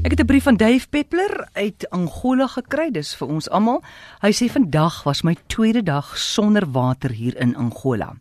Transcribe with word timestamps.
Ek 0.00 0.10
het 0.16 0.20
'n 0.20 0.26
brief 0.26 0.42
van 0.42 0.56
Dave 0.56 0.88
Peppler 0.88 1.48
uit 1.52 1.90
Angola 1.90 2.46
gekry, 2.46 2.90
dis 2.90 3.14
vir 3.14 3.28
ons 3.28 3.48
almal. 3.50 3.82
Hy 4.20 4.32
sê 4.32 4.50
vandag 4.50 5.02
was 5.02 5.22
my 5.22 5.36
tweede 5.46 5.82
dag 5.82 6.18
sonder 6.18 6.70
water 6.70 7.10
hier 7.10 7.36
in 7.36 7.56
Angola. 7.56 8.16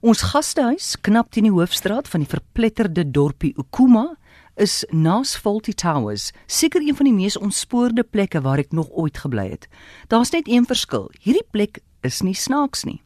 Ons 0.00 0.22
gastehuis, 0.22 0.96
knap 1.00 1.30
teen 1.30 1.42
die 1.42 1.52
hoofstraat 1.52 2.08
van 2.08 2.20
die 2.20 2.28
verpletterde 2.28 3.10
dorpie 3.10 3.54
Ukuma, 3.56 4.16
is 4.54 4.84
naas 4.90 5.36
Faulty 5.36 5.72
Towers, 5.72 6.32
seker 6.46 6.80
een 6.80 6.96
van 6.96 7.04
die 7.04 7.14
mees 7.14 7.36
ontspoorde 7.36 8.02
plekke 8.02 8.40
waar 8.40 8.58
ek 8.58 8.72
nog 8.72 8.88
ooit 8.90 9.18
gebly 9.18 9.50
het. 9.50 9.68
Daar's 10.06 10.30
net 10.30 10.48
een 10.48 10.66
verskil. 10.66 11.10
Hierdie 11.20 11.46
plek 11.50 11.78
is 12.00 12.20
nie 12.22 12.34
snaaks 12.34 12.84
nie. 12.84 13.02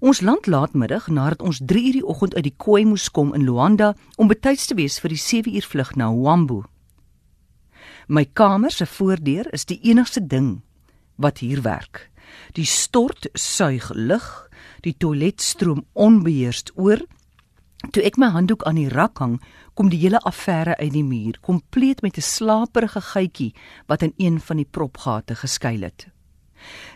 Ons 0.00 0.20
land 0.20 0.46
laatmiddag 0.46 1.08
nadat 1.08 1.42
ons 1.42 1.60
3 1.64 1.86
uur 1.86 1.92
die 1.92 2.06
oggend 2.06 2.34
uit 2.34 2.44
die 2.44 2.56
kooi 2.56 2.84
moes 2.84 3.10
kom 3.10 3.34
in 3.34 3.44
Luanda 3.44 3.94
om 4.16 4.28
betyds 4.28 4.66
te 4.66 4.74
wees 4.74 5.00
vir 5.00 5.08
die 5.08 5.18
7 5.18 5.54
uur 5.54 5.62
vlug 5.62 5.96
na 5.96 6.14
Wambu. 6.14 6.62
My 8.12 8.26
kamer 8.28 8.68
se 8.70 8.84
voordeur 8.84 9.46
is 9.56 9.62
die 9.64 9.78
enigste 9.88 10.20
ding 10.20 10.58
wat 11.16 11.38
hier 11.40 11.62
werk. 11.64 12.10
Die 12.52 12.66
stort 12.68 13.30
suig 13.32 13.86
lug, 13.96 14.26
die 14.84 14.92
toilet 15.00 15.40
stroom 15.40 15.86
onbeheerst 15.96 16.74
oor. 16.76 17.00
Toe 17.88 18.04
ek 18.04 18.18
my 18.20 18.28
handdoek 18.34 18.66
aan 18.68 18.76
die 18.76 18.90
rak 18.92 19.22
hang, 19.24 19.38
kom 19.72 19.88
die 19.88 20.02
hele 20.02 20.20
affære 20.28 20.76
uit 20.76 20.92
die 20.92 21.06
muur, 21.06 21.40
kompleet 21.40 22.02
met 22.02 22.18
'n 22.18 22.28
slaperige 22.36 23.00
gietjie 23.00 23.54
wat 23.88 24.02
in 24.02 24.12
een 24.18 24.40
van 24.40 24.56
die 24.60 24.68
propgate 24.68 25.34
geskuil 25.34 25.80
het. 25.80 26.08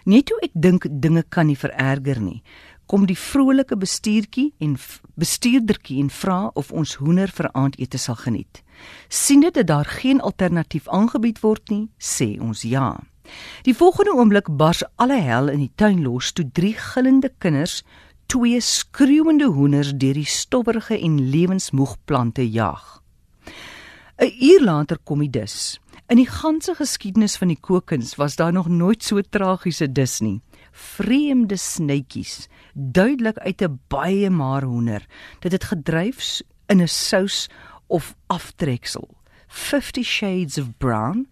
Net 0.05 0.27
toe 0.27 0.39
ek 0.43 0.53
dink 0.53 0.87
dinge 0.91 1.23
kan 1.23 1.47
nie 1.47 1.57
vererger 1.57 2.21
nie, 2.21 2.43
kom 2.87 3.07
die 3.07 3.19
vrolike 3.19 3.77
bestuurtjie 3.77 4.53
en 4.63 4.77
bestuurdertjie 5.15 5.99
en 6.03 6.11
vra 6.11 6.51
of 6.55 6.73
ons 6.73 6.95
hoender 7.01 7.31
vir 7.35 7.51
aandete 7.53 7.99
sal 7.99 8.19
geniet. 8.23 8.63
Sien 9.09 9.41
dit 9.41 9.55
dat 9.55 9.67
daar 9.67 9.85
geen 9.85 10.21
alternatief 10.21 10.89
aangebied 10.89 11.41
word 11.43 11.69
nie, 11.71 11.89
sê 11.99 12.37
ons 12.41 12.63
ja. 12.63 12.95
Die 13.67 13.75
volgende 13.75 14.15
oomblik 14.15 14.51
bars 14.57 14.85
alle 15.03 15.19
hel 15.21 15.49
in 15.51 15.65
die 15.65 15.73
tuin 15.75 16.03
los 16.03 16.33
toe 16.33 16.47
drie 16.53 16.75
gillende 16.79 17.33
kinders 17.39 17.83
twee 18.27 18.61
skreeuende 18.61 19.49
hoenders 19.55 19.93
deur 19.95 20.15
die 20.19 20.27
stowwerige 20.27 20.99
en 20.99 21.19
lewensmoeg 21.31 21.97
plante 22.05 22.51
jag. 22.51 23.03
'n 24.19 24.33
Uur 24.41 24.63
later 24.65 24.99
kom 25.05 25.21
die 25.21 25.31
dis. 25.31 25.81
In 26.09 26.17
die 26.17 26.31
ganse 26.31 26.75
geskiedenis 26.75 27.37
van 27.37 27.49
die 27.49 27.61
kookkuns 27.61 28.15
was 28.17 28.37
daar 28.37 28.53
nog 28.53 28.69
nooit 28.69 29.03
so 29.03 29.21
tragiese 29.21 29.93
dis 29.93 30.21
nie. 30.21 30.41
Vreemde 30.77 31.57
snytjies, 31.57 32.49
duidelik 32.75 33.39
uit 33.39 33.63
'n 33.63 33.81
baie 33.89 34.31
maar 34.31 34.63
hoender. 34.63 35.07
Dit 35.41 35.53
het 35.53 35.65
gedryf 35.65 36.41
in 36.67 36.83
'n 36.83 36.89
sous 36.89 37.49
of 37.87 38.15
aftreksel. 38.27 39.09
50 39.49 40.05
shades 40.05 40.59
of 40.59 40.77
brown. 40.79 41.29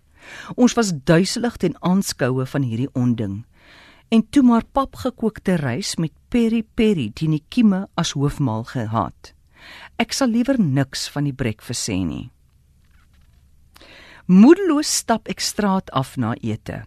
Ons 0.54 0.72
was 0.72 0.92
duiselig 1.04 1.56
ten 1.56 1.76
aanskoue 1.82 2.46
van 2.46 2.62
hierdie 2.62 2.92
onding. 2.92 3.44
En 4.08 4.28
toe 4.30 4.42
maar 4.42 4.64
papgekookte 4.72 5.54
rys 5.54 5.96
met 5.96 6.12
peri 6.28 6.62
peri 6.74 7.12
teen 7.12 7.30
die 7.30 7.44
kieme 7.48 7.88
as 7.94 8.12
hoofmaal 8.12 8.64
gehad. 8.64 9.34
Ek 9.96 10.12
sal 10.12 10.28
liewer 10.28 10.60
niks 10.60 11.08
van 11.08 11.24
die 11.24 11.34
breakfast 11.34 11.90
sê 11.90 12.04
nie. 12.04 12.30
Moedeloos 14.24 14.88
stap 14.88 15.26
ek 15.28 15.42
straat 15.44 15.90
af 15.92 16.14
na 16.16 16.30
ete 16.40 16.78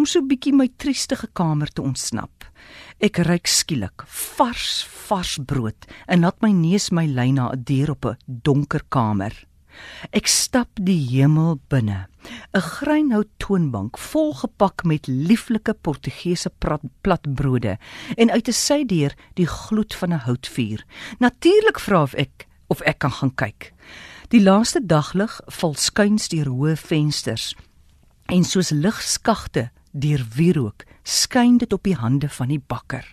om 0.00 0.06
so 0.08 0.24
bietjie 0.24 0.54
my 0.56 0.64
triestige 0.80 1.28
kamer 1.36 1.68
te 1.68 1.82
ontsnap. 1.84 2.46
Ek 3.04 3.20
ruik 3.20 3.50
skielik 3.52 4.06
vars 4.08 4.80
vars 5.04 5.34
brood 5.44 5.84
en 6.08 6.24
laat 6.24 6.40
my 6.40 6.54
neus 6.56 6.88
my 6.96 7.04
lei 7.04 7.28
na 7.36 7.50
'n 7.52 7.64
deur 7.68 7.90
op 7.92 8.06
'n 8.06 8.16
donker 8.26 8.80
kamer. 8.88 9.34
Ek 10.10 10.26
stap 10.26 10.70
die 10.80 11.04
hemel 11.12 11.60
binne. 11.68 12.08
'n 12.54 12.60
Greinhout 12.60 13.28
toonbank 13.36 13.98
volgepak 13.98 14.84
met 14.84 15.06
lieflike 15.06 15.74
Portugese 15.74 16.50
platbrode 17.02 17.76
en 18.16 18.30
uit 18.30 18.48
'n 18.48 18.52
sydeur 18.52 19.12
die 19.34 19.46
gloed 19.46 19.94
van 19.94 20.12
'n 20.14 20.24
houtvuur. 20.24 20.84
Natuurlik 21.18 21.78
vra 21.78 22.08
ek 22.16 22.46
of 22.68 22.80
ek 22.80 22.98
kan 22.98 23.10
gaan 23.10 23.34
kyk. 23.34 23.72
Die 24.34 24.40
laaste 24.42 24.80
daglig 24.82 25.36
val 25.54 25.76
skuins 25.78 26.24
deur 26.32 26.48
hoë 26.50 26.72
vensters 26.80 27.52
en 28.34 28.42
soos 28.42 28.72
ligskagte 28.74 29.68
deur 29.94 30.24
wierook 30.34 30.82
skyn 31.06 31.60
dit 31.62 31.70
op 31.70 31.84
die 31.86 31.94
hande 31.94 32.26
van 32.34 32.50
die 32.50 32.58
bakker. 32.58 33.06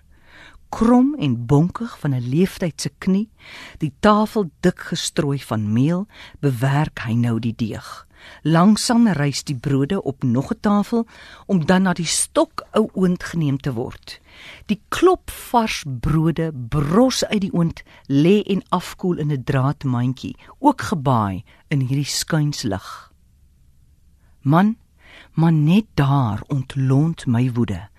Krom 0.74 1.12
en 1.22 1.36
bonkig 1.46 1.94
van 2.02 2.16
'n 2.18 2.30
leeftyd 2.34 2.82
se 2.82 2.90
knie, 2.98 3.30
die 3.78 3.94
tafel 4.00 4.50
dik 4.66 4.80
gestrooi 4.90 5.38
van 5.38 5.74
meel, 5.74 6.08
bewerk 6.42 7.06
hy 7.06 7.14
nou 7.14 7.40
die 7.40 7.54
deeg. 7.56 8.08
Langsam 8.42 9.08
rys 9.08 9.44
die 9.44 9.56
brode 9.56 10.04
op 10.04 10.24
nog 10.24 10.52
'n 10.52 10.60
tafel 10.60 11.08
om 11.46 11.66
dan 11.66 11.82
na 11.82 11.94
die 11.94 12.06
stok 12.06 12.66
ou 12.72 12.90
oond 12.94 13.24
geneem 13.24 13.58
te 13.58 13.74
word. 13.74 14.20
Die 14.66 14.82
klop 14.90 15.32
vars 15.32 15.84
brode 16.00 16.52
bros 16.70 17.26
uit 17.26 17.42
die 17.42 17.54
oond, 17.54 17.84
lê 18.08 18.42
en 18.42 18.64
afkoel 18.70 19.18
in 19.18 19.32
'n 19.32 19.44
draadmandjie, 19.44 20.36
ook 20.60 20.82
gebaai 20.82 21.44
in 21.68 21.80
hierdie 21.80 22.06
skuinslig. 22.06 23.12
Man, 24.42 24.78
maar 25.32 25.54
net 25.54 25.86
daar 25.94 26.44
ontlont 26.48 27.26
my 27.26 27.52
woede 27.52 27.93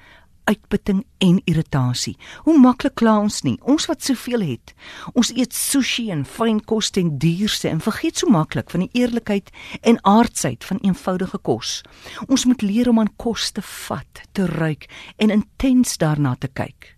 uitputting 0.44 1.04
en 1.18 1.40
irritasie. 1.44 2.16
Hoe 2.44 2.58
maklik 2.58 2.94
kla 3.00 3.16
ons 3.20 3.42
nie, 3.46 3.56
ons 3.62 3.86
wat 3.90 4.02
soveel 4.04 4.44
het. 4.44 4.74
Ons 5.14 5.32
eet 5.34 5.54
sushi 5.56 6.10
en 6.14 6.24
fyn 6.24 6.60
kos 6.60 6.90
ten 6.94 7.14
duurste 7.18 7.68
en 7.68 7.82
vergeet 7.84 8.20
so 8.20 8.30
maklik 8.30 8.70
van 8.74 8.86
die 8.86 9.00
eerlikheid 9.00 9.50
en 9.82 10.00
aardsheid 10.02 10.64
van 10.64 10.82
eenvoudige 10.82 11.38
kos. 11.38 11.82
Ons 12.28 12.44
moet 12.44 12.62
leer 12.62 12.88
om 12.88 13.00
aan 13.00 13.12
kos 13.16 13.50
te 13.50 13.62
vat, 13.62 14.24
te 14.32 14.46
ruik 14.46 14.88
en 15.16 15.34
intens 15.34 15.96
daarna 15.98 16.36
te 16.38 16.48
kyk. 16.48 16.94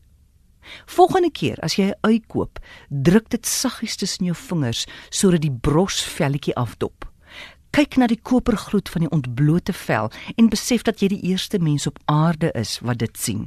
Volgende 0.91 1.31
keer 1.31 1.61
as 1.63 1.77
jy 1.78 1.91
'n 1.91 1.99
ui 2.03 2.21
koop, 2.27 2.59
druk 2.91 3.31
dit 3.31 3.47
saggies 3.47 3.97
tussen 3.97 4.27
jou 4.27 4.34
vingers 4.34 4.87
sodat 5.11 5.43
die 5.43 5.59
bros 5.61 6.03
velletjie 6.03 6.55
afdop 6.55 7.07
kyk 7.76 7.98
na 8.00 8.06
die 8.09 8.16
kopergloed 8.16 8.88
van 8.88 9.04
die 9.04 9.10
ontblote 9.12 9.75
vel 9.76 10.06
en 10.41 10.48
besef 10.48 10.87
dat 10.88 11.03
jy 11.03 11.10
die 11.12 11.25
eerste 11.28 11.59
mens 11.60 11.84
op 11.91 11.98
aarde 12.09 12.48
is 12.56 12.78
wat 12.81 13.03
dit 13.03 13.20
sien. 13.20 13.42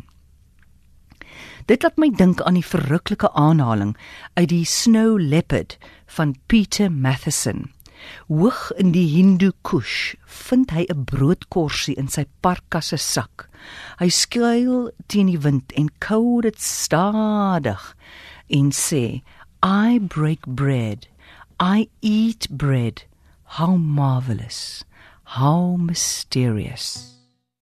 Dit 1.66 1.82
laat 1.82 1.98
my 1.98 2.12
dink 2.14 2.44
aan 2.46 2.60
die 2.60 2.66
verruklike 2.66 3.32
aanhaling 3.34 3.96
uit 4.38 4.52
die 4.52 4.68
Snow 4.70 5.18
Leopard 5.18 5.80
van 6.14 6.36
Peter 6.46 6.92
Matheson. 6.94 7.72
Hoog 8.30 8.70
in 8.78 8.94
die 8.94 9.08
Hindu 9.10 9.50
Kush 9.66 10.14
vind 10.46 10.78
hy 10.78 10.86
'n 10.86 11.10
broodkorsie 11.10 11.98
in 11.98 12.08
sy 12.08 12.26
parkasse 12.46 13.02
sak. 13.02 13.50
Hy 13.98 14.10
skuil 14.10 14.92
teen 15.08 15.28
die 15.28 15.42
wind 15.42 15.74
en 15.74 15.90
kou 16.00 16.42
dit 16.42 16.62
stadig 16.62 17.96
en 18.48 18.72
sê, 18.72 19.22
"I 19.66 20.00
break 20.00 20.46
bread. 20.46 21.08
I 21.60 21.90
eat 22.02 22.48
bread." 22.52 23.09
How 23.54 23.76
marvelous, 23.76 24.84
how 25.24 25.76
mysterious. 25.78 27.19